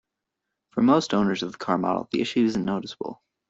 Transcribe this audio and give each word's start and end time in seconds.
For 0.71 0.81
most 0.81 1.13
owners 1.13 1.43
of 1.43 1.51
the 1.51 1.57
car 1.59 1.77
model, 1.77 2.09
the 2.11 2.21
issue 2.21 2.43
isn't 2.45 2.65
noticeable. 2.65 3.21